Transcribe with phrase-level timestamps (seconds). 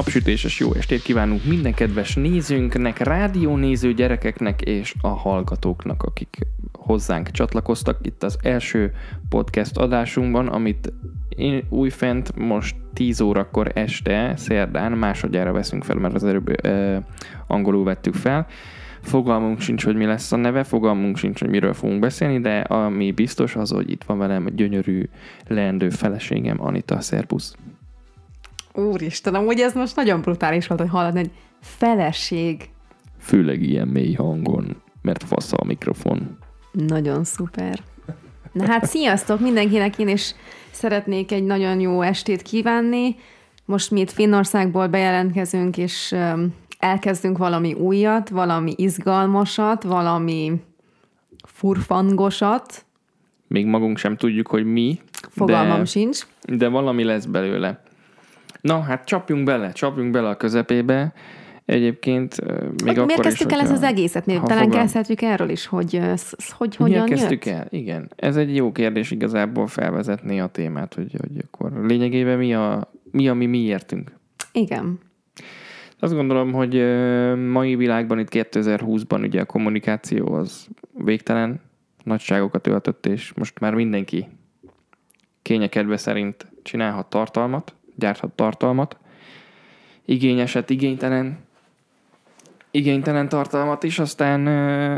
[0.00, 6.38] Napsütéses jó estét kívánunk minden kedves nézőnknek, rádiónéző gyerekeknek és a hallgatóknak, akik
[6.72, 8.92] hozzánk csatlakoztak itt az első
[9.28, 10.92] podcast adásunkban, amit
[11.28, 16.96] én újfent most 10 órakor este, szerdán másodjára veszünk fel, mert az előbb ö,
[17.46, 18.46] angolul vettük fel.
[19.00, 23.12] Fogalmunk sincs, hogy mi lesz a neve, fogalmunk sincs, hogy miről fogunk beszélni, de ami
[23.12, 25.08] biztos az, hogy itt van velem gyönyörű,
[25.46, 27.54] leendő feleségem, Anita, szerbusz.
[28.80, 31.30] Úristen, amúgy ez most nagyon brutális volt, hogy hallani, hogy
[31.60, 32.68] feleség.
[33.18, 36.38] Főleg ilyen mély hangon, mert fasz a mikrofon.
[36.72, 37.78] Nagyon szuper.
[38.52, 40.34] Na hát sziasztok mindenkinek, én is
[40.70, 43.16] szeretnék egy nagyon jó estét kívánni.
[43.64, 46.16] Most mi itt Finnországból bejelentkezünk, és
[46.78, 50.52] elkezdünk valami újat, valami izgalmasat, valami
[51.46, 52.84] furfangosat.
[53.46, 55.00] Még magunk sem tudjuk, hogy mi.
[55.28, 56.26] Fogalmam de, sincs.
[56.46, 57.82] De valami lesz belőle.
[58.60, 61.12] Na, hát csapjunk bele, csapjunk bele a közepébe.
[61.64, 62.40] Egyébként
[62.84, 64.26] még Hogy miért is, kezdtük el ezt az egészet?
[64.26, 66.00] Még ha talán fogal- kezdhetjük erről is, hogy
[66.50, 67.54] hogy hogyan Miért kezdtük jött?
[67.54, 67.66] el?
[67.70, 68.10] Igen.
[68.16, 73.28] Ez egy jó kérdés igazából felvezetni a témát, hogy, hogy akkor lényegében mi a, mi,
[73.28, 74.12] a mi miértünk.
[74.52, 74.98] Igen.
[75.98, 76.74] Azt gondolom, hogy
[77.50, 80.66] mai világban itt 2020-ban ugye a kommunikáció az
[81.04, 81.60] végtelen
[82.04, 84.28] nagyságokat öltött, és most már mindenki
[85.42, 88.96] kényekedve szerint csinálhat tartalmat, gyárthat tartalmat,
[90.04, 91.38] igényeset, igénytelen,
[92.70, 94.46] igénytelen tartalmat is, aztán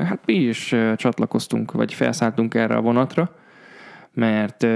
[0.05, 3.35] hát mi is csatlakoztunk, vagy felszálltunk erre a vonatra,
[4.13, 4.67] mert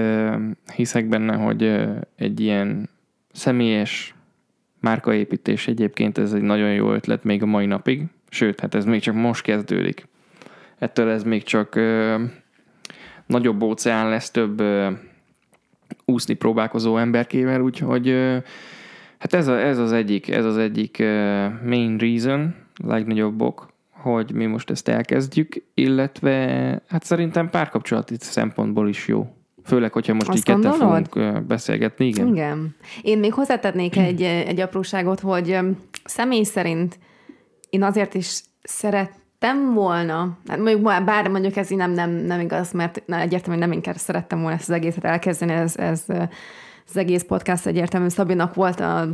[0.74, 2.88] hiszek benne, hogy egy ilyen
[3.32, 4.14] személyes
[4.80, 9.00] márkaépítés egyébként ez egy nagyon jó ötlet még a mai napig, sőt, hát ez még
[9.00, 10.08] csak most kezdődik.
[10.78, 12.22] Ettől ez még csak ö,
[13.26, 14.90] nagyobb óceán lesz több ö,
[16.04, 18.08] úszni próbálkozó emberkével, úgyhogy
[19.18, 20.98] hát ez, a, ez az egyik, ez az egyik
[21.64, 22.54] main reason,
[22.84, 26.36] legnagyobb ok, hogy mi most ezt elkezdjük, illetve
[26.88, 29.30] hát szerintem párkapcsolati szempontból is jó.
[29.64, 31.08] Főleg, hogyha most Azt így ketten gondolod?
[31.08, 32.26] fogunk beszélgetni, igen.
[32.28, 32.76] Igen.
[33.02, 35.58] Én még hozzátennék egy, egy apróságot, hogy
[36.04, 36.98] személy szerint
[37.70, 38.42] én azért is
[39.38, 43.68] szerettem volna, hát mondjuk bár mondjuk ez így nem, nem, nem igaz, mert na, egyértelműen
[43.68, 46.04] nem inkább szerettem volna ezt az egészet elkezdeni, ez, ez
[46.88, 49.06] az egész podcast egyértelműen Szabinak volt a,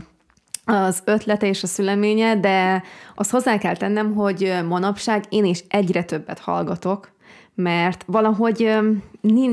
[0.65, 2.83] az ötlete és a szüleménye, de
[3.15, 7.11] azt hozzá kell tennem, hogy manapság én is egyre többet hallgatok,
[7.55, 8.79] mert valahogy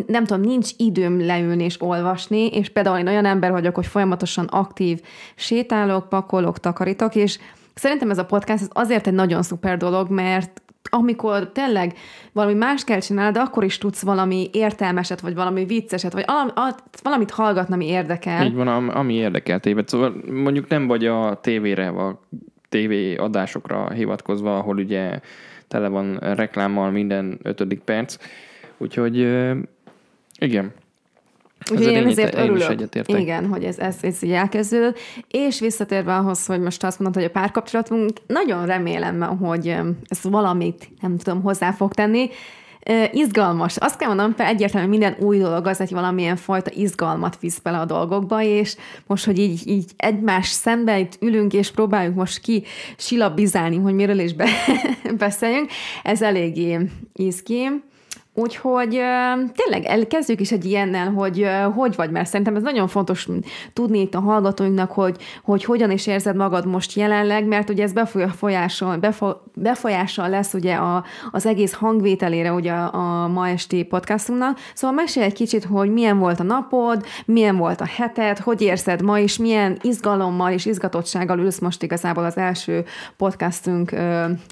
[0.07, 4.45] nem tudom, nincs időm leülni és olvasni, és például én olyan ember vagyok, hogy folyamatosan
[4.45, 5.01] aktív
[5.35, 7.39] sétálok, pakolok, takarítok, és
[7.79, 11.93] szerintem ez a podcast ez azért egy nagyon szuper dolog, mert amikor tényleg
[12.31, 16.51] valami más kell csinálni, de akkor is tudsz valami értelmeset, vagy valami vicceset, vagy valami,
[17.03, 18.45] valamit hallgatni, ami érdekel.
[18.45, 19.87] Így van, am- ami érdekel téged.
[19.87, 22.19] Szóval mondjuk nem vagy a tévére, a
[22.69, 25.19] TV adásokra hivatkozva, ahol ugye
[25.67, 28.17] tele van reklámmal minden ötödik perc.
[28.77, 29.17] Úgyhogy
[30.39, 30.73] igen.
[31.71, 32.69] Úgyhogy én ennyit- ezért én is örülök.
[32.69, 33.19] egyetértek.
[33.19, 34.99] Igen, hogy ez, ez, ez így elkezdődött.
[35.27, 39.67] És visszatérve ahhoz, hogy most azt mondod, hogy a párkapcsolatunk, nagyon remélem, hogy
[40.07, 42.29] ez valamit, nem tudom, hozzá fog tenni.
[43.11, 43.77] Izgalmas.
[43.77, 47.77] Azt kell mondanom, hogy egyértelmű minden új dolog az egy valamilyen fajta izgalmat visz bele
[47.79, 48.75] a dolgokba, és
[49.07, 52.63] most, hogy így, így egymás szemben itt ülünk, és próbáljuk most ki
[52.97, 54.47] silabizálni, hogy miről is be,
[55.17, 55.69] beszéljünk,
[56.03, 56.77] ez eléggé
[57.13, 57.67] izgi.
[58.39, 58.89] Úgyhogy
[59.55, 63.27] tényleg elkezdjük is egy ilyennel, hogy hogy vagy, mert szerintem ez nagyon fontos
[63.73, 67.93] tudni itt a hallgatóinknak, hogy, hogy hogyan is érzed magad most jelenleg, mert ugye ez
[67.93, 74.57] befolyásol, befo, befolyással lesz ugye a, az egész hangvételére ugye a, a ma esti podcastunknak.
[74.73, 79.01] Szóval mesélj egy kicsit, hogy milyen volt a napod, milyen volt a heted, hogy érzed
[79.01, 82.85] ma is, milyen izgalommal és izgatottsággal ülsz most igazából az első
[83.17, 83.95] podcastunk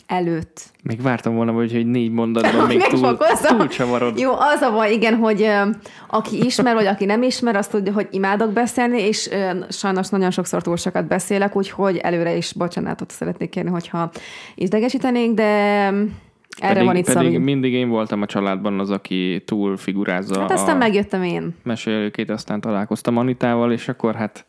[0.07, 0.75] előtt.
[0.88, 4.19] Még vártam volna, hogy, hogy négy mondatban még túl, túl csavarod.
[4.19, 5.62] Jó, az a baj, igen, hogy ö,
[6.07, 10.31] aki ismer, vagy aki nem ismer, azt tudja, hogy imádok beszélni, és ö, sajnos nagyon
[10.31, 14.12] sokszor túl sokat beszélek, úgyhogy előre is bocsánatot szeretnék kérni, hogyha
[14.56, 19.78] idegesítenék, de erre pedig, van itt pedig mindig én voltam a családban az, aki túl
[19.78, 21.56] figurázza Hát aztán a megjöttem én.
[21.63, 24.45] mesélőkét, aztán találkoztam Anitával, és akkor hát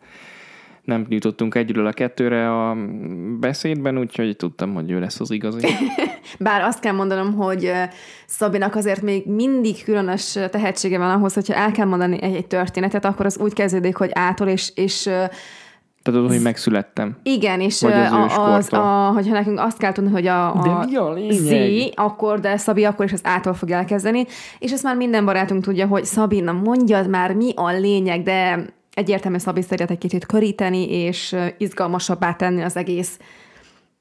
[0.84, 2.76] nem jutottunk egyről a kettőre a
[3.40, 5.66] beszédben, úgyhogy tudtam, hogy ő lesz az igazi.
[6.38, 7.72] Bár azt kell mondanom, hogy
[8.26, 13.04] Szabinak azért még mindig különös tehetsége van ahhoz, hogyha el kell mondani egy, egy történetet,
[13.04, 15.24] akkor az úgy kezdődik, hogy átol, és, és ö,
[16.02, 17.16] Tudod, hogy megszülettem.
[17.22, 20.62] Igen, és Vagy az a, az, a, hogyha nekünk azt kell tudni, hogy a, a
[20.62, 21.90] De mi a lényeg?
[21.90, 24.26] Z, akkor, de Szabi akkor is az ától fog elkezdeni,
[24.58, 28.64] és ezt már minden barátunk tudja, hogy Szabi, na mondjad már, mi a lényeg, de
[28.94, 33.18] egyértelmű szabiszteriát egy kicsit köríteni, és izgalmasabbá tenni az egész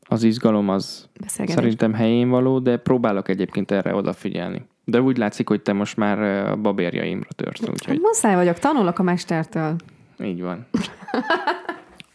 [0.08, 4.66] Az izgalom az szerintem helyén való, de próbálok egyébként erre odafigyelni.
[4.84, 9.00] De úgy látszik, hogy te most már a babérjaimra törsz, Hát úgyhogy muszáj vagyok, tanulok
[9.00, 9.76] a mestertől.
[10.24, 10.66] így van.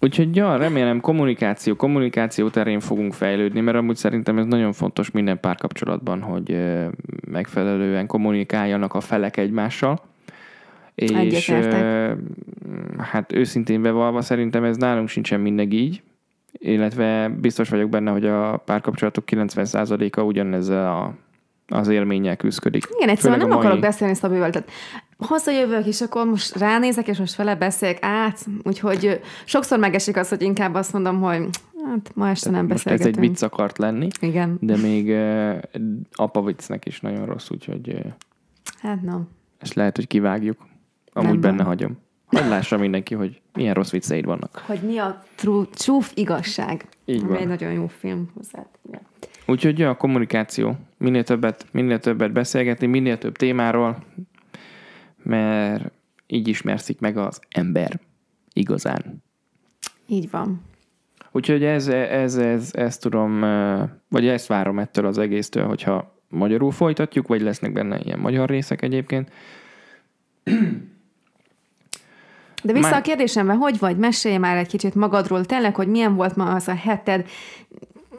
[0.05, 5.41] Úgyhogy ja, remélem kommunikáció, kommunikáció terén fogunk fejlődni, mert amúgy szerintem ez nagyon fontos minden
[5.41, 6.57] párkapcsolatban, hogy
[7.31, 10.01] megfelelően kommunikáljanak a felek egymással.
[10.95, 12.17] És Egyetértek.
[12.99, 16.03] hát őszintén bevallva szerintem ez nálunk sincsen mindig így,
[16.53, 21.15] illetve biztos vagyok benne, hogy a párkapcsolatok 90%-a ugyanezzel a,
[21.77, 22.85] az élménnyel küzdik.
[22.97, 24.51] Igen, egyszerűen nem mai- akarok beszélni Szabival.
[24.51, 24.71] Tehát
[25.19, 28.47] hazajövök, és akkor most ránézek, és most vele beszélek át.
[28.63, 31.49] Úgyhogy sokszor megesik az, hogy inkább azt mondom, hogy
[31.85, 33.27] hát ma este nem Most ez egy beszélgetünk.
[33.27, 34.57] vicc akart lenni, Igen.
[34.61, 35.57] de még uh,
[36.13, 38.05] apa viccnek is nagyon rossz, úgyhogy uh,
[38.81, 39.29] Hát nem.
[39.59, 40.57] ezt lehet, hogy kivágjuk.
[41.13, 41.67] Amúgy Nem benne baj.
[41.67, 41.99] hagyom.
[42.33, 44.63] Hogy lássa mindenki, hogy milyen rossz vicceid vannak.
[44.67, 46.89] Hogy mi a true, true igazság.
[47.05, 47.37] Így van.
[47.37, 48.67] egy nagyon jó film hozzá.
[49.47, 50.77] Úgyhogy ja, a kommunikáció.
[50.99, 54.05] Minél többet, minél többet beszélgetni, minél több témáról,
[55.23, 55.93] mert
[56.27, 58.01] így ismerszik meg az ember
[58.53, 59.23] igazán.
[60.07, 60.63] Így van.
[61.31, 66.71] Úgyhogy ez, ez, ez, ezt tudom, eh, vagy ezt várom ettől az egésztől, hogyha magyarul
[66.71, 69.33] folytatjuk, vagy lesznek benne ilyen magyar részek egyébként.
[72.63, 73.97] De vissza Már- a kérdésembe, hogy vagy?
[73.97, 77.27] Mesélj már egy kicsit magadról, tényleg, hogy milyen volt ma az a heted,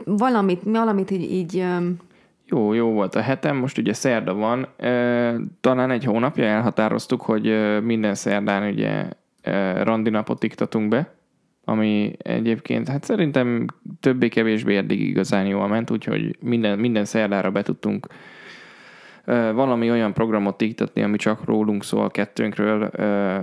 [0.06, 1.66] valamit, valamit így, így
[2.46, 4.68] Jó, jó volt a hetem, most ugye szerda van,
[5.62, 7.54] talán egy hónapja elhatároztuk, hogy
[7.84, 9.06] minden szerdán ugye
[9.84, 11.14] randi napot iktatunk be,
[11.66, 13.66] ami egyébként, hát szerintem
[14.00, 18.08] többé-kevésbé eddig igazán jól ment, úgyhogy minden, minden szerdára be tudtunk
[19.26, 22.92] valami olyan programot iktatni, ami csak rólunk szól, kettőnkről,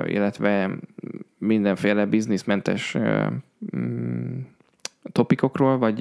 [0.06, 0.71] illetve
[1.38, 2.97] mindenféle bizniszmentes
[3.77, 4.38] mm,
[5.12, 6.00] topikokról, vagy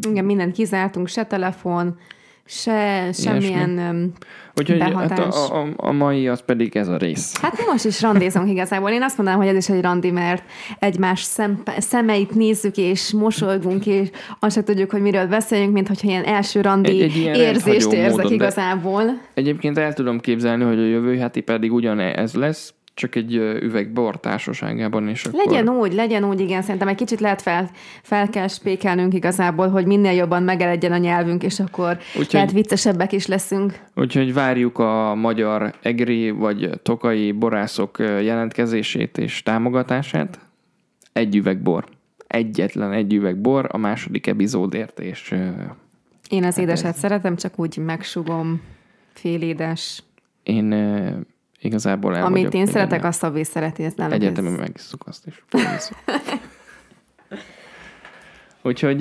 [0.00, 1.98] igen, mindent kizártunk, se telefon,
[2.46, 3.78] se semmilyen...
[3.78, 4.12] öm,
[4.60, 5.34] Úgyhogy hát behatás.
[5.34, 7.36] a, a, a mai az pedig ez a rész.
[7.40, 8.90] Hát most is randézunk igazából.
[8.90, 10.42] Én azt mondanám, hogy ez is egy randi, mert
[10.78, 14.08] egymás szem, szemeit nézzük, és mosolygunk, és
[14.40, 17.92] azt se tudjuk, hogy miről beszéljünk, mint hogyha ilyen első randi Egy- egy ilyen érzést
[17.92, 19.02] érzek módon, igazából.
[19.34, 24.20] Egyébként el tudom képzelni, hogy a jövő heti pedig ugyanez lesz, csak egy üveg bor
[24.20, 25.44] társaságában, és akkor...
[25.46, 27.70] Legyen úgy, legyen úgy, igen, szerintem egy kicsit lehet fel,
[28.02, 33.12] fel kell spékelnünk igazából, hogy minél jobban megeredjen a nyelvünk, és akkor Úgyhogy- lehet viccesebbek
[33.12, 33.80] is leszünk.
[33.94, 40.38] Úgyhogy várjuk a magyar egri vagy tokai borászok jelentkezését és támogatását.
[41.12, 41.84] Egy üveg bor.
[42.26, 45.34] Egyetlen egy üveg bor a második epizódért, és
[46.28, 48.60] Én Hát az édeset szeretem, csak úgy megsugom,
[49.12, 50.02] félédes.
[50.42, 50.74] én
[51.62, 53.08] igazából el Amit én szeretek, mindennel.
[53.08, 55.44] azt Szabé szereti, ez nálunk Egyetemen megisszuk azt is.
[58.64, 59.00] Úgyhogy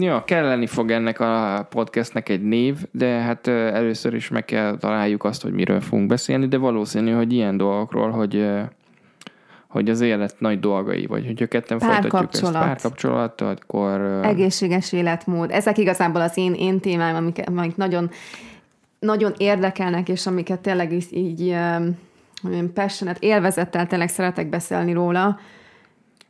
[0.00, 5.24] ja, kelleni fog ennek a podcastnek egy név, de hát először is meg kell találjuk
[5.24, 8.46] azt, hogy miről fogunk beszélni, de valószínű, hogy ilyen dolgokról, hogy
[9.72, 13.40] hogy az élet nagy dolgai, vagy hogyha ketten folytatjuk ezt Párkapcsolat.
[13.40, 15.50] akkor Egészséges életmód.
[15.50, 18.10] Ezek igazából az én, én témáim, amik, amik nagyon,
[19.02, 21.54] nagyon érdekelnek, és amiket tényleg is így
[22.42, 25.38] um, passionate, élvezettel tényleg szeretek beszélni róla.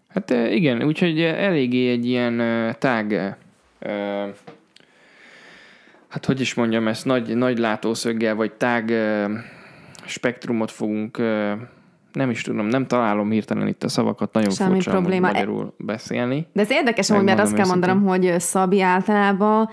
[0.08, 2.36] Hát igen, úgyhogy eléggé egy ilyen
[2.78, 3.36] tág,
[3.78, 3.88] ö,
[6.08, 9.24] hát hogy is mondjam ezt, nagy, nagy látószöggel, vagy tág ö,
[10.04, 11.52] spektrumot fogunk, ö,
[12.12, 15.26] nem is tudom, nem találom hirtelen itt a szavakat, nagyon Semmi furcsa probléma.
[15.26, 16.46] magyarul beszélni.
[16.52, 19.70] De ez érdekes, hogy mert azt kell mondanom, hogy Szabi általában,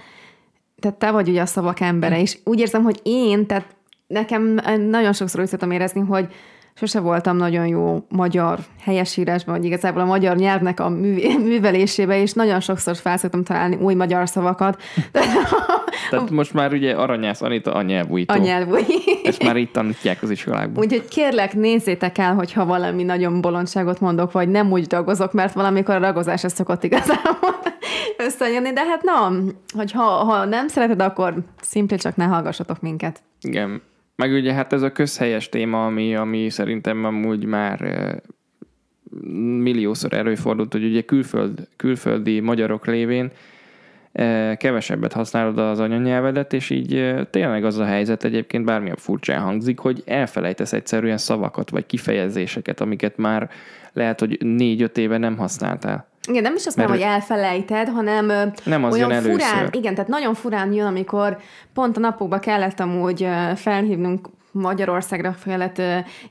[0.80, 3.76] tehát te vagy ugye a szavak embere, és úgy érzem, hogy én, tehát
[4.08, 4.60] nekem
[4.90, 6.28] nagyon sokszor úgy szoktam érezni, hogy
[6.80, 11.18] sose voltam nagyon jó magyar helyesírásban, vagy igazából a magyar nyelvnek a mű,
[11.50, 14.82] művelésébe, és nagyon sokszor felszoktam találni új magyar szavakat.
[16.10, 18.34] Tehát most már ugye Aranyász Anita a nyelvújító.
[18.34, 18.82] A nyelvúj.
[19.24, 20.78] Ezt már itt tanítják az iskolákban.
[20.84, 25.96] Úgyhogy kérlek, nézzétek el, hogyha valami nagyon bolondságot mondok, vagy nem úgy ragozok, mert valamikor
[25.96, 27.59] a ragozás ez szokott igazából
[28.20, 29.32] összejönni, de hát na,
[29.74, 33.22] hogy ha, ha nem szereted, akkor szimpli csak ne hallgassatok minket.
[33.42, 33.82] Igen.
[34.20, 38.16] Meg ugye hát ez a közhelyes téma, ami, ami szerintem amúgy már eh,
[39.58, 43.32] milliószor előfordult, hogy ugye külföld, külföldi magyarok lévén
[44.12, 49.42] eh, kevesebbet használod az anyanyelvedet, és így eh, tényleg az a helyzet egyébként bármilyen furcsán
[49.42, 53.50] hangzik, hogy elfelejtesz egyszerűen szavakat vagy kifejezéseket, amiket már
[53.94, 56.09] lehet, hogy négy-öt éve nem használtál.
[56.30, 58.26] Igen, nem is azt mondom, hogy elfelejted, hanem
[58.64, 59.42] Nem az olyan jön először.
[59.42, 61.38] furán, igen, tehát nagyon furán jön, amikor
[61.74, 65.82] pont a napokban kellett amúgy felhívnunk Magyarországra kellett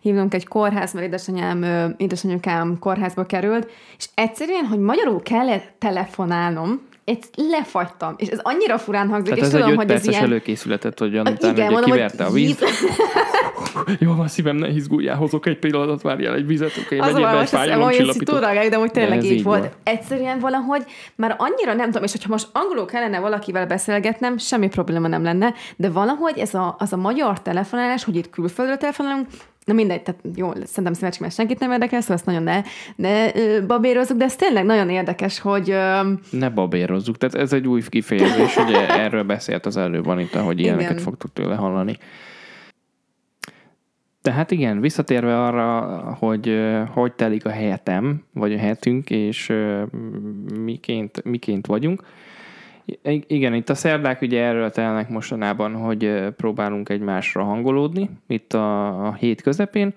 [0.01, 1.65] hívnunk egy kórház, mert édesanyám,
[1.97, 9.09] édesanyukám kórházba került, és egyszerűen, hogy magyarul kellett telefonálnom, ezt lefagytam, és ez annyira furán
[9.09, 10.23] hangzik, Tehát és ez tudom, egy hogy 5 ez ilyen...
[10.23, 12.59] előkészületet, hogy után Igen, ugye mondom, kiverte a víz.
[13.99, 17.33] Jó van, szívem, ne izguljál, hozok egy pillanatot, várjál egy vizet, oké, Az okay, ezt
[17.33, 18.35] olyan fájdalomcsillapítót.
[18.35, 19.61] túlrágáljuk, de hogy tényleg így így volt.
[19.61, 19.71] van.
[19.83, 20.85] Egyszerűen valahogy
[21.15, 25.55] már annyira nem tudom, és hogyha most angolul kellene valakivel beszélgetnem, semmi probléma nem lenne,
[25.77, 29.27] de valahogy ez a, az a magyar telefonálás, hogy itt külföldről telefonálunk,
[29.69, 32.63] Na mindegy, tehát jó, szerintem szívecski, mert senkit nem érdekel, szóval ezt nagyon ne,
[32.97, 37.67] ne ö, babérozzuk, de ez tényleg nagyon érdekes, hogy ö, Ne babérozzuk, tehát ez egy
[37.67, 41.03] új kifejezés, ugye erről beszélt az előbb Anita, hogy ilyeneket Igen.
[41.03, 41.97] fogtuk tőle hallani.
[44.23, 45.81] Tehát igen, visszatérve arra,
[46.19, 46.59] hogy
[46.93, 49.53] hogy telik a hetem, vagy a hetünk, és
[50.61, 52.03] miként, miként vagyunk.
[53.03, 59.07] I- Igen, itt a szerdák ugye erről telnek mostanában, hogy próbálunk egymásra hangolódni, itt a,
[59.07, 59.95] a hét közepén.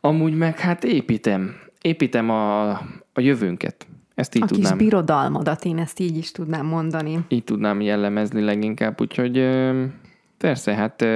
[0.00, 2.70] Amúgy meg hát építem, építem a,
[3.12, 3.86] a jövőnket.
[4.14, 7.18] Ezt így a kis tudnám birodalmadat, én ezt így is tudnám mondani.
[7.28, 9.48] így tudnám jellemezni leginkább, úgyhogy
[10.38, 11.06] persze, hát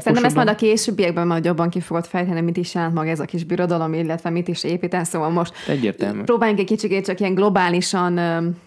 [0.00, 3.20] Szerintem ezt majd a későbbiekben majd jobban ki fogod fejteni, mit is jelent maga ez
[3.20, 6.22] a kis birodalom, illetve mit is építeni, szóval most Egyértelmű.
[6.22, 8.20] próbáljunk egy kicsit csak ilyen globálisan,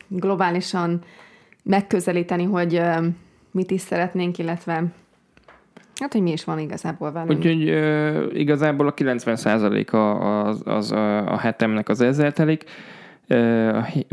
[0.08, 1.02] globálisan
[1.64, 2.82] megközelíteni, hogy
[3.52, 4.84] mit is szeretnénk, illetve
[5.96, 7.40] hát, hogy mi is van igazából velünk.
[7.40, 12.64] Úgyhogy ö, igazából a 90%-a az, az a, a hetemnek az ezzel telik.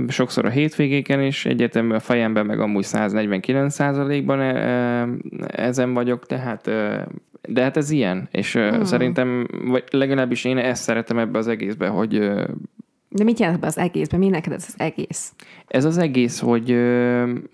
[0.08, 5.08] Sokszor a hétvégéken is, egyértelmű a fejemben meg amúgy 149%-ban e, e,
[5.46, 6.70] ezen vagyok, tehát
[7.48, 8.84] de hát ez ilyen, és hmm.
[8.84, 12.18] szerintem, vagy legalábbis én ezt szeretem ebbe az egészbe, hogy
[13.08, 14.20] De mit jelent be az egészben?
[14.20, 15.32] Mi neked ez az egész?
[15.66, 16.76] Ez az egész, hogy,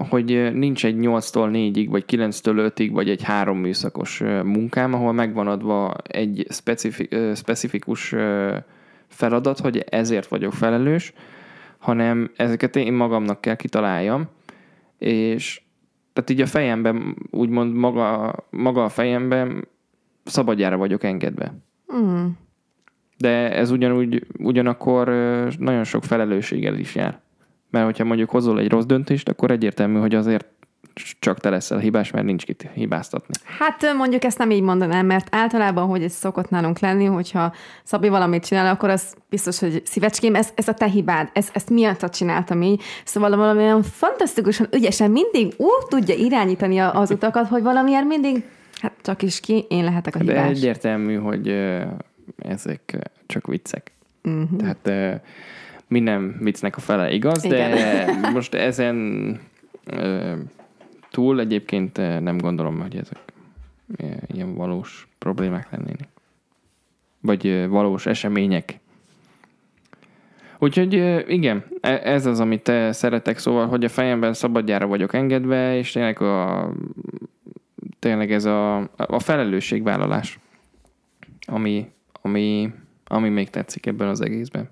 [0.08, 5.46] hogy nincs egy 8-tól 4-ig, vagy 9-től 5-ig, vagy egy három műszakos munkám, ahol megvan
[5.46, 8.14] adva egy specifi- specifikus
[9.08, 11.12] feladat, hogy ezért vagyok felelős,
[11.82, 14.28] hanem ezeket én magamnak kell kitaláljam,
[14.98, 15.62] és
[16.12, 19.68] tehát így a fejemben, úgymond maga, maga a fejemben
[20.24, 21.54] szabadjára vagyok engedve.
[21.94, 22.26] Mm.
[23.18, 25.08] De ez ugyanúgy, ugyanakkor
[25.58, 27.20] nagyon sok felelősséggel is jár.
[27.70, 30.46] Mert hogyha mondjuk hozol egy rossz döntést, akkor egyértelmű, hogy azért
[31.18, 33.34] csak te leszel hibás, mert nincs kit hibáztatni.
[33.58, 38.08] Hát mondjuk ezt nem így mondanám, mert általában, hogy ez szokott nálunk lenni, hogyha Szabi
[38.08, 42.10] valamit csinál, akkor az biztos, hogy szívecském, ez, ez a te hibád, ez, ezt miatt
[42.10, 42.82] csináltam így.
[43.04, 48.44] Szóval valamilyen fantasztikusan ügyesen mindig úgy tudja irányítani a- az utakat, hogy valamiért mindig,
[48.80, 50.48] hát csak is ki, én lehetek a De hibás.
[50.50, 51.48] egyértelmű, hogy
[52.38, 53.92] ezek csak viccek.
[54.24, 54.48] Uh-huh.
[54.58, 55.20] Tehát
[55.88, 59.38] minden viccnek a fele igaz, de most ezen
[61.12, 63.18] túl egyébként ö, nem gondolom, hogy ezek
[63.96, 66.08] ö, ilyen valós problémák lennének.
[67.20, 68.78] Vagy ö, valós események.
[70.58, 70.92] Úgyhogy
[71.28, 75.92] igen, e- ez az, amit te szeretek, szóval, hogy a fejemben szabadjára vagyok engedve, és
[75.92, 76.68] tényleg a
[77.98, 80.38] tényleg ez a, a felelősségvállalás,
[81.46, 81.90] ami,
[82.22, 82.72] ami,
[83.04, 84.70] ami még tetszik ebben az egészben.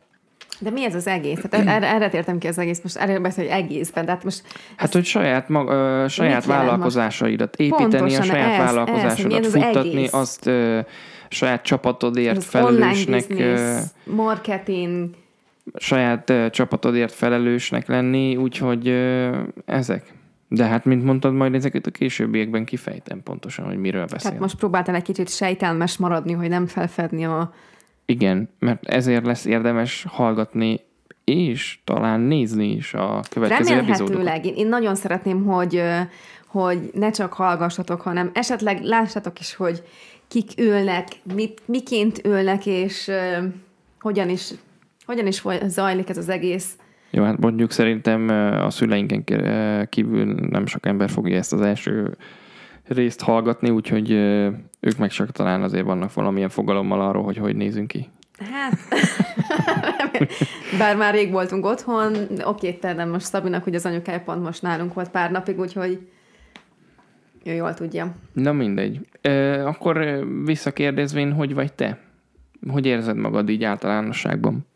[0.61, 1.41] De mi ez az egész?
[1.51, 4.43] Tehát erre, erre tértem ki az egész, most erre beszél, hogy egészben, tehát most
[4.77, 9.53] Hát, hogy saját, mag, ö, saját vállalkozásaidat építeni, Pontosan a saját ez, ez, vállalkozásodat az
[9.53, 10.13] futtatni, egész?
[10.13, 10.81] azt ö,
[11.29, 15.11] saját csapatodért az felelősnek, ö, business, marketing,
[15.75, 20.13] saját ö, csapatodért felelősnek lenni, úgyhogy ö, ezek.
[20.49, 24.19] De hát, mint mondtad, majd ezeket a későbbiekben kifejtem pontosan, hogy miről beszél.
[24.19, 27.53] tehát most próbáltál egy kicsit sejtelmes maradni, hogy nem felfedni a...
[28.11, 30.81] Igen, mert ezért lesz érdemes hallgatni
[31.25, 33.75] és talán nézni is a következő.
[33.75, 34.47] Remélhetőleg.
[34.47, 35.83] Én, én nagyon szeretném, hogy,
[36.47, 39.83] hogy ne csak hallgassatok, hanem esetleg lássatok is, hogy
[40.29, 43.11] kik ülnek, mit, miként ülnek, és
[44.01, 44.51] hogyan is,
[45.07, 46.73] hogyan is zajlik ez az egész.
[47.11, 48.29] Jó, hát mondjuk szerintem
[48.65, 49.25] a szüleinken
[49.89, 52.17] kívül nem sok ember fogja ezt az első
[52.87, 54.11] részt hallgatni, úgyhogy
[54.81, 58.09] ők meg csak talán azért vannak valamilyen fogalommal arról, hogy hogy nézünk ki.
[58.39, 58.79] Hát,
[60.79, 64.95] bár már rég voltunk otthon, oké, te most Szabinak, hogy az anyukája pont most nálunk
[64.95, 66.09] volt pár napig, úgyhogy
[67.45, 68.15] ő jól tudja.
[68.33, 69.07] Na mindegy.
[69.21, 71.99] Ö, akkor visszakérdezvén, hogy vagy te?
[72.71, 74.67] Hogy érzed magad így általánosságban?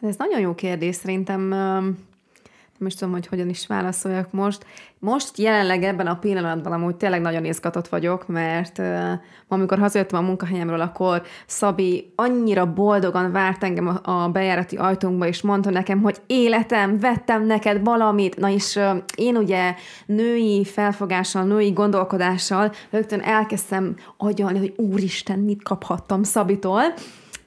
[0.00, 1.54] Ez nagyon jó kérdés, szerintem.
[2.86, 4.64] Is tudom, hogy hogyan is válaszoljak most.
[4.98, 9.12] Most jelenleg ebben a pillanatban amúgy tényleg nagyon izgatott vagyok, mert uh,
[9.48, 15.42] amikor hazajöttem a munkahelyemről, akkor Szabi annyira boldogan várt engem a, a bejárati ajtónkba, és
[15.42, 18.36] mondta nekem, hogy életem, vettem neked valamit.
[18.36, 19.74] Na és uh, én ugye
[20.06, 26.82] női felfogással, női gondolkodással rögtön elkezdtem agyalni, hogy úristen, mit kaphattam Szabitól,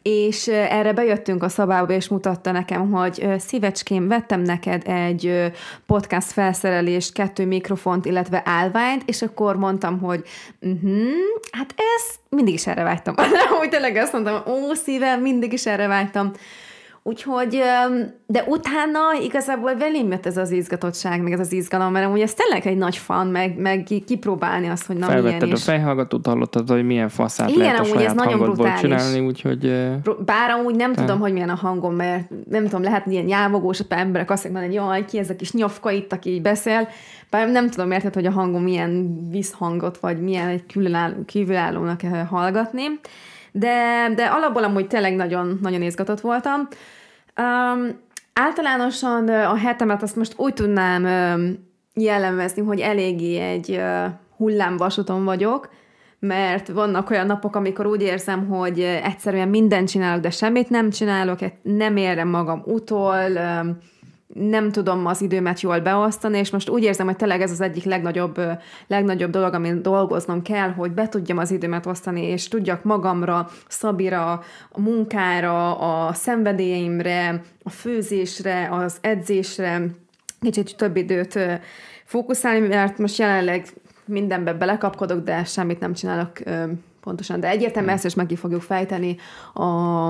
[0.04, 5.52] és erre bejöttünk a szabába, és mutatta nekem, hogy szívecském, vettem neked egy
[5.86, 10.24] podcast felszerelést, kettő mikrofont, illetve állványt, és akkor mondtam, hogy
[10.62, 11.12] uh-huh,
[11.52, 13.16] hát ezt mindig is erre vágytam.
[13.62, 16.32] Úgy tényleg azt mondtam, ó, szívem, mindig is erre vágytam.
[17.06, 17.62] Úgyhogy,
[18.26, 22.34] de utána igazából velém jött ez az izgatottság, meg ez az izgalom, mert amúgy ez
[22.34, 26.70] tényleg egy nagy fan, meg, meg kipróbálni azt, hogy na Felvetted milyen a fejhallgatót, hallottad,
[26.70, 28.80] hogy milyen faszát Igen, lehet a amúgy ez nagyon brutális.
[28.80, 29.60] csinálni, úgyhogy
[30.26, 34.30] Bár amúgy nem tudom, hogy milyen a hangom, mert nem tudom, lehet ilyen nyávogós, emberek
[34.30, 36.88] azt mondják, hogy jaj, ki ez a kis nyafka itt, aki így beszél.
[37.30, 42.84] Bár nem tudom, érted, hogy a hangom milyen visszhangot, vagy milyen egy különálló, kívülállónak hallgatni.
[43.56, 46.68] De, de alapból amúgy tényleg nagyon, nagyon izgatott voltam.
[47.38, 48.00] Um,
[48.34, 54.06] általánosan a hetemet azt most úgy tudnám um, jellemezni, hogy eléggé egy uh,
[54.38, 55.70] hullámvasúton vagyok,
[56.20, 61.40] mert vannak olyan napok, amikor úgy érzem, hogy egyszerűen mindent csinálok, de semmit nem csinálok,
[61.62, 63.78] nem érem magam utol, um,
[64.34, 67.84] nem tudom az időmet jól beosztani, és most úgy érzem, hogy tényleg ez az egyik
[67.84, 68.42] legnagyobb,
[68.88, 74.32] legnagyobb dolog, amin dolgoznom kell, hogy be tudjam az időmet osztani, és tudjak magamra, Szabira,
[74.72, 79.86] a munkára, a szenvedélyeimre, a főzésre, az edzésre,
[80.40, 81.40] kicsit több időt
[82.06, 83.68] fókuszálni, mert most jelenleg
[84.06, 86.32] mindenbe belekapkodok, de semmit nem csinálok
[87.02, 87.40] pontosan.
[87.40, 89.18] De egyértelműen ezt is meg fogjuk fejteni
[89.54, 90.08] a,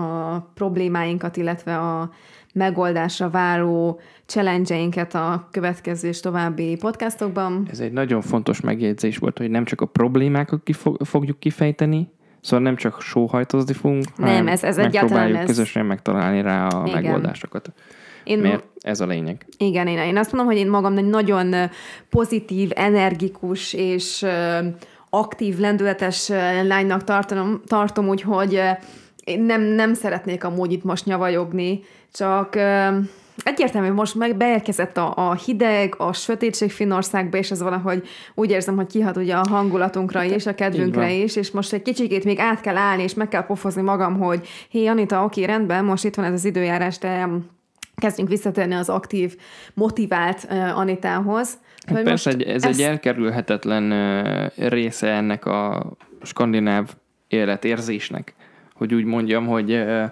[0.00, 2.10] a problémáinkat, illetve a
[2.56, 7.66] megoldásra váró challenge a következő és további podcastokban.
[7.70, 12.64] Ez egy nagyon fontos megjegyzés volt, hogy nem csak a problémákat kifog, fogjuk kifejteni, Szóval
[12.64, 15.46] nem csak sóhajtozni fogunk, nem, hanem ez, ez megpróbáljuk ez...
[15.46, 17.02] közösen megtalálni rá a Igen.
[17.02, 17.72] megoldásokat.
[18.24, 19.46] Én Mert ez a lényeg.
[19.58, 21.54] Igen, én, én azt mondom, hogy én magam egy nagyon
[22.10, 24.26] pozitív, energikus és
[25.10, 26.28] aktív, lendületes
[26.64, 28.60] lánynak tartom, tartom úgyhogy
[29.26, 31.80] én nem, nem szeretnék amúgy itt most nyavajogni,
[32.12, 32.56] csak
[33.44, 38.76] egyértelmű, most meg beérkezett a, a hideg, a sötétség Finnországba, és ez valahogy úgy érzem,
[38.76, 42.38] hogy kihat ugye a hangulatunkra hát, is, a kedvünkre is, és most egy kicsikét még
[42.38, 46.14] át kell állni, és meg kell pofozni magam, hogy hé, Anita, oké, rendben, most itt
[46.14, 47.28] van ez az időjárás, de
[47.94, 49.36] kezdjünk visszatérni az aktív,
[49.74, 51.58] motivált uh, Anitához.
[51.86, 52.80] Hát persze, egy, ez ezt...
[52.80, 56.94] egy elkerülhetetlen uh, része ennek a skandináv
[57.28, 58.34] életérzésnek,
[58.76, 60.04] hogy úgy mondjam, hogy uh,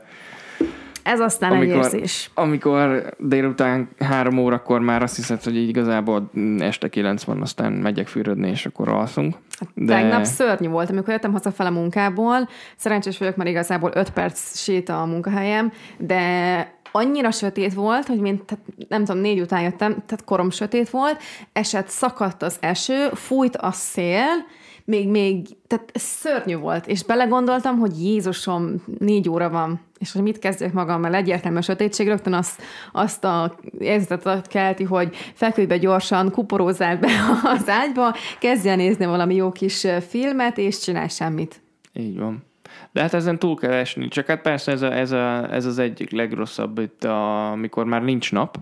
[1.05, 2.31] ez aztán amikor, egy érzés.
[2.35, 8.07] Amikor délután három órakor már azt hiszed, hogy így igazából este kilenc van, aztán megyek
[8.07, 9.35] fürödni, és akkor alszunk.
[9.59, 9.95] Hát de...
[9.95, 15.03] Tegnap szörnyű volt, amikor jöttem haza a munkából, szerencsés vagyok, mert igazából öt perc séta
[15.03, 20.25] a munkahelyem, de annyira sötét volt, hogy mint, tehát nem tudom, négy után jöttem, tehát
[20.25, 21.23] korom sötét volt,
[21.53, 24.45] esett, szakadt az eső, fújt a szél,
[24.85, 30.39] még, még, tehát szörnyű volt, és belegondoltam, hogy Jézusom, négy óra van, és hogy mit
[30.39, 36.31] kezdjek magammal, egyértelmű a sötétség, rögtön azt, azt a érzetet kelti, hogy feküdj be gyorsan,
[36.31, 37.09] kuporózzál be
[37.57, 41.63] az ágyba, kezdj nézni valami jó kis filmet, és csinálj semmit.
[41.93, 42.45] Így van.
[42.93, 44.09] De hát ezen túl kell esni.
[44.09, 48.03] Csak hát persze ez, a, ez, a, ez az egyik legrosszabb, itt a, amikor már
[48.03, 48.59] nincs nap,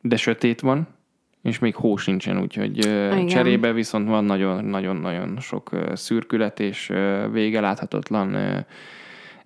[0.00, 0.88] de sötét van,
[1.42, 3.26] és még hó sincsen, úgyhogy Igen.
[3.26, 4.24] cserébe viszont van
[4.64, 6.92] nagyon-nagyon sok szürkület és
[7.32, 8.36] vége láthatatlan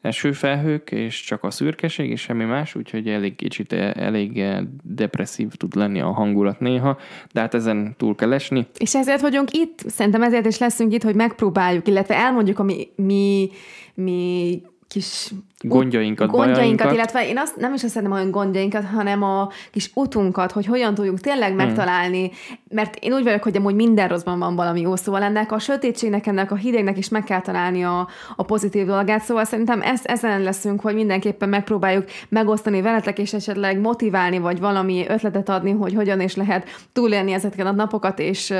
[0.00, 4.44] esőfelhők, és csak a szürkeség, és semmi más, úgyhogy elég kicsit elég
[4.82, 6.98] depresszív tud lenni a hangulat néha,
[7.32, 8.66] de hát ezen túl kell esni.
[8.78, 13.50] És ezért vagyunk itt, szerintem ezért is leszünk itt, hogy megpróbáljuk, illetve elmondjuk, ami mi,
[13.94, 19.48] mi kis gondjainkat, gondjainkat illetve én azt nem is azt szeretném olyan gondjainkat, hanem a
[19.70, 21.56] kis utunkat, hogy hogyan tudjuk tényleg hmm.
[21.56, 22.30] megtalálni,
[22.68, 26.26] mert én úgy vagyok, hogy amúgy minden rosszban van valami jó, szóval ennek a sötétségnek,
[26.26, 30.42] ennek a hidegnek is meg kell találni a, a pozitív dolgát, szóval szerintem ez, ezen
[30.42, 36.20] leszünk, hogy mindenképpen megpróbáljuk megosztani veletek, és esetleg motiválni, vagy valami ötletet adni, hogy hogyan
[36.20, 38.54] is lehet túlélni ezeket a napokat, és,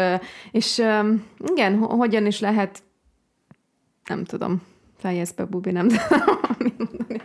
[0.50, 0.82] és
[1.46, 2.82] igen, hogyan is lehet
[4.08, 4.62] nem tudom
[4.96, 7.20] Fejezd be, Bubi, nem tudom, mit mondani.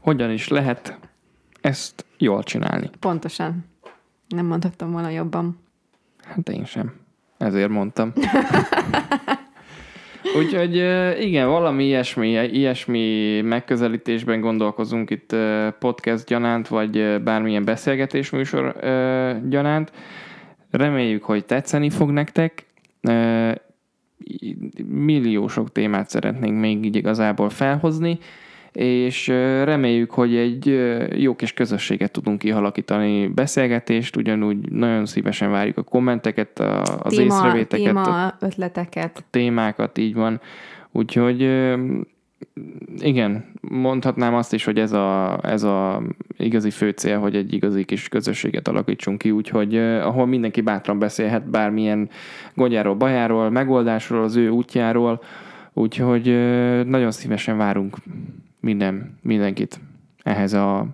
[0.00, 0.98] Hogyan is lehet
[1.60, 2.90] ezt jól csinálni?
[3.00, 3.64] Pontosan.
[4.28, 5.58] Nem mondhattam volna jobban.
[6.24, 6.92] Hát én sem.
[7.38, 8.12] Ezért mondtam.
[10.38, 10.74] Úgyhogy
[11.20, 15.36] igen, valami ilyesmi, ilyesmi megközelítésben gondolkozunk itt
[15.78, 18.76] podcast gyanánt, vagy bármilyen beszélgetés műsor
[19.48, 19.92] gyanánt.
[20.70, 22.66] Reméljük, hogy tetszeni fog nektek.
[24.88, 28.18] Millió sok témát szeretnénk még így igazából felhozni,
[28.72, 29.26] és
[29.64, 30.66] reméljük, hogy egy
[31.16, 37.34] jó kis közösséget tudunk kialakítani, beszélgetést, ugyanúgy nagyon szívesen várjuk a kommenteket, a, az téma,
[37.34, 39.24] észrevéteket, a téma ötleteket.
[39.30, 40.40] témákat, így van.
[40.92, 41.40] Úgyhogy
[42.98, 46.02] igen, mondhatnám azt is, hogy ez a, ez a
[46.36, 50.98] igazi fő cél, hogy egy igazi kis közösséget alakítsunk ki, úgyhogy eh, ahol mindenki bátran
[50.98, 52.08] beszélhet bármilyen
[52.54, 55.22] gondjáról, bajáról, megoldásról, az ő útjáról,
[55.72, 57.96] úgyhogy eh, nagyon szívesen várunk
[58.60, 59.80] minden, mindenkit
[60.22, 60.86] ehhez a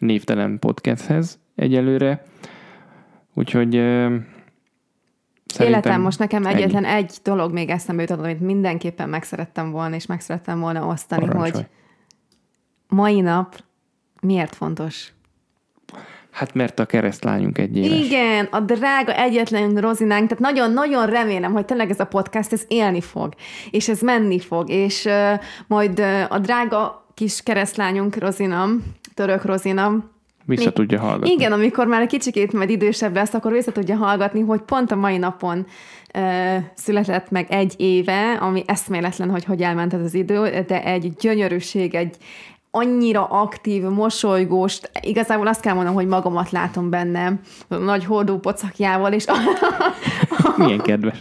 [0.00, 2.24] névtelen podcasthez egyelőre.
[3.34, 4.12] Úgyhogy eh,
[5.58, 6.54] Életem most nekem ennyi.
[6.62, 11.50] egyetlen egy dolog még eszembe jutott, amit mindenképpen megszerettem volna, és megszerettem volna osztani, Parancsolj.
[11.50, 11.66] hogy
[12.92, 13.56] mai nap
[14.20, 15.12] miért fontos.
[16.30, 18.06] Hát mert a keresztlányunk egy éves.
[18.06, 23.00] Igen, a drága egyetlen rozinánk, tehát nagyon-nagyon remélem, hogy tényleg ez a podcast, ez élni
[23.00, 23.34] fog,
[23.70, 28.82] és ez menni fog, és uh, majd uh, a drága kis keresztlányunk Rozinam,
[29.14, 30.10] török Rozinam,
[30.44, 31.30] Vissza Mi- tudja hallgatni.
[31.30, 34.96] Igen, amikor már egy kicsikét majd idősebb lesz, akkor vissza tudja hallgatni, hogy pont a
[34.96, 35.66] mai napon
[36.14, 41.12] ö, született meg egy éve, ami eszméletlen, hogy hogy elment ez az idő, de egy
[41.20, 42.16] gyönyörűség, egy
[42.74, 47.32] annyira aktív, mosolygós, igazából azt kell mondanom, hogy magamat látom benne,
[47.68, 49.24] a nagy hordó pocakjával, és
[50.56, 51.18] Milyen kedves.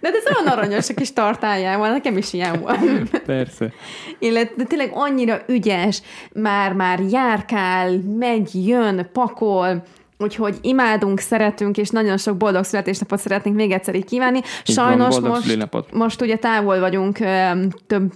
[0.00, 3.20] de ez olyan aranyos a kis tartályával, nekem is ilyen volt.
[3.26, 3.72] Persze.
[4.18, 6.02] Illetve de tényleg annyira ügyes,
[6.32, 9.82] már-már járkál, megy, jön, pakol,
[10.18, 14.40] úgyhogy imádunk, szeretünk, és nagyon sok boldog születésnapot szeretnénk még egyszer így kívánni.
[14.40, 17.50] Van, Sajnos most, most ugye távol vagyunk ö,
[17.86, 18.12] több,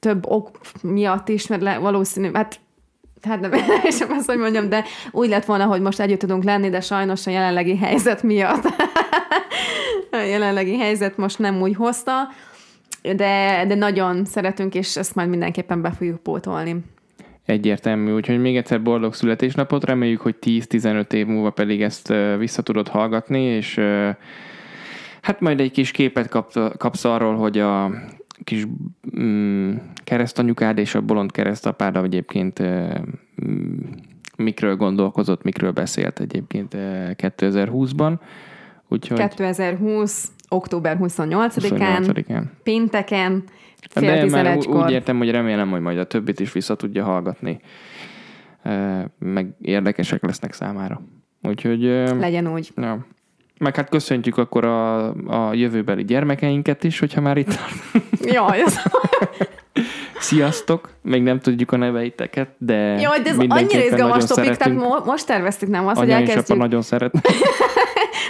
[0.00, 2.60] több ok miatt is, mert le, valószínű, hát
[3.22, 3.52] hát nem
[3.98, 7.26] sem azt, hogy mondjam, de úgy lett volna, hogy most együtt tudunk lenni, de sajnos
[7.26, 8.64] a jelenlegi helyzet miatt
[10.10, 12.28] a jelenlegi helyzet most nem úgy hozta,
[13.02, 16.76] de, de nagyon szeretünk, és ezt majd mindenképpen be fogjuk pótolni.
[17.44, 22.88] Egyértelmű, úgyhogy még egyszer boldog születésnapot, reméljük, hogy 10-15 év múlva pedig ezt vissza tudod
[22.88, 23.80] hallgatni, és
[25.20, 27.90] hát majd egy kis képet kap, kapsz arról, hogy a
[28.44, 28.66] kis
[29.20, 29.74] mm,
[30.04, 33.78] keresztanyukád és a bolond keresztapád egyébként mm,
[34.36, 38.18] mikről gondolkozott, mikről beszélt egyébként ö, 2020-ban.
[38.88, 40.32] Úgyhogy 2020.
[40.48, 42.42] október 28-án, 28-án.
[42.62, 43.44] pénteken,
[43.90, 47.60] fél De már úgy értem, hogy remélem, hogy majd a többit is vissza tudja hallgatni.
[49.18, 51.00] Meg érdekesek lesznek számára.
[51.42, 51.82] Úgyhogy...
[52.18, 52.72] Legyen úgy.
[52.76, 53.06] Ja.
[53.60, 57.58] Meg hát köszöntjük akkor a, a jövőbeli gyermekeinket is, hogyha már itt
[58.20, 58.80] Jaj, ez,
[60.18, 60.88] Sziasztok!
[61.02, 65.26] Még nem tudjuk a neveiteket, de jaj, de ez annyira izgalmas topik, tehát mo- most
[65.26, 66.58] terveztük nem azt, hogy Anya apa elkezdjük.
[66.58, 67.14] nagyon szeret.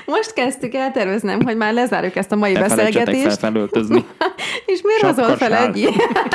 [0.07, 3.39] Most kezdtük el terveznem, hogy már lezárjuk ezt a mai Ne fel beszélgetést.
[3.39, 4.05] felöltözni.
[4.67, 5.89] És miért hozol fel egy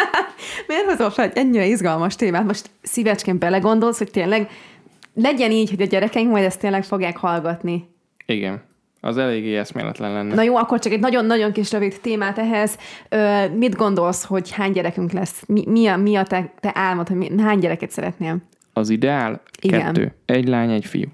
[0.67, 2.45] Miért hozol fel egy ennyire izgalmas témát?
[2.45, 4.49] Most szívecskén belegondolsz, hogy tényleg
[5.13, 7.89] legyen így, hogy a gyerekeink majd ezt tényleg fogják hallgatni.
[8.25, 8.61] Igen.
[9.05, 10.35] Az eléggé eszméletlen lenne.
[10.35, 12.77] Na jó, akkor csak egy nagyon-nagyon kis rövid témát ehhez.
[13.09, 15.43] Ö, mit gondolsz, hogy hány gyerekünk lesz?
[15.47, 18.37] Mi, mi a, mi a te, te álmod, hogy mi, hány gyereket szeretnél?
[18.73, 19.79] Az ideál Igen.
[19.79, 20.15] kettő.
[20.25, 21.07] Egy lány, egy fiú.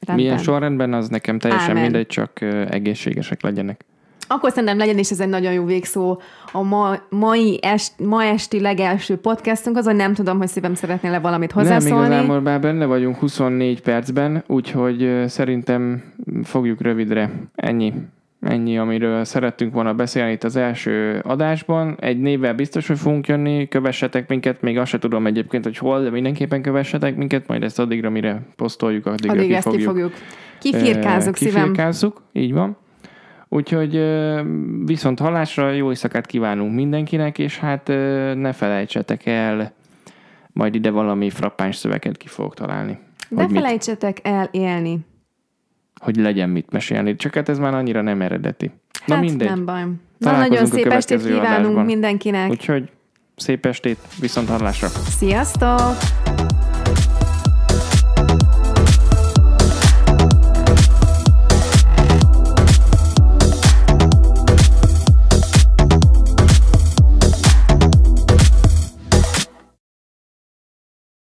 [0.00, 0.26] Rendben.
[0.26, 1.82] Milyen sorrendben, az nekem teljesen Ámen.
[1.82, 3.84] mindegy, csak egészségesek legyenek.
[4.28, 6.20] Akkor szerintem legyen is ez egy nagyon jó végszó
[6.52, 11.54] a ma, mai est, ma esti legelső podcastunk, azon nem tudom, hogy szívem szeretnél-e valamit
[11.54, 12.06] Nem, hozzászólni.
[12.06, 16.02] igazából már benne vagyunk 24 percben, úgyhogy szerintem
[16.42, 17.30] fogjuk rövidre.
[17.54, 17.92] Ennyi.
[18.40, 21.96] Ennyi, amiről szerettünk volna beszélni itt az első adásban.
[22.00, 26.02] Egy névvel biztos, hogy fogunk jönni, kövessetek minket, még azt se tudom egyébként, hogy hol,
[26.02, 29.90] de mindenképpen kövessetek minket, majd ezt addigra, mire posztoljuk, addigra Addig ki ezt ki fogjuk.
[29.90, 30.12] fogjuk.
[30.58, 31.62] Kifirkázzuk Ö, szívem.
[31.62, 32.76] Kifirkázzuk, így van.
[33.54, 34.04] Úgyhogy
[34.84, 37.86] viszont hallásra jó éjszakát kívánunk mindenkinek, és hát
[38.34, 39.72] ne felejtsetek el,
[40.52, 42.98] majd ide valami frappáns szöveget ki fogok találni.
[43.28, 44.98] De hogy, mit, felejtsetek el élni.
[46.00, 47.16] hogy legyen mit mesélni.
[47.16, 48.70] Csak hát ez már annyira nem eredeti.
[49.06, 49.48] Na hát mindegy.
[49.48, 49.84] nem baj.
[50.18, 51.84] Na, nagyon szép estét kívánunk adásban.
[51.84, 52.50] mindenkinek.
[52.50, 52.90] Úgyhogy
[53.36, 54.88] szép estét, viszont hallásra.
[54.88, 55.96] Sziasztok!